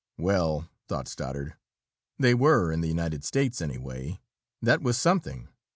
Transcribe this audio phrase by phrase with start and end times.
[0.17, 1.53] Well, thought Stoddard,
[2.17, 4.19] they were in the United States, anyway.
[4.59, 5.49] That was something.